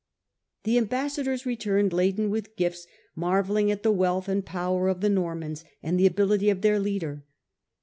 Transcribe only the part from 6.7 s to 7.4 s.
leader.